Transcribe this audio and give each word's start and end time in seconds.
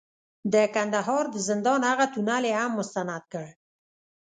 د 0.53 0.55
کندهار 0.75 1.25
د 1.31 1.35
زندان 1.47 1.81
هغه 1.89 2.05
تونل 2.13 2.43
یې 2.49 2.53
هم 2.61 2.71
مستند 2.79 3.23
کړ، 3.33 3.45